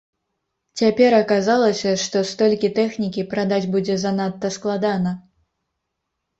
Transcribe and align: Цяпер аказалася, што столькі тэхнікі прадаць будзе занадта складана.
Цяпер 0.79 1.11
аказалася, 1.17 1.91
што 2.05 2.17
столькі 2.31 2.73
тэхнікі 2.81 3.27
прадаць 3.35 3.63
будзе 3.77 4.01
занадта 4.07 4.55
складана. 4.59 5.17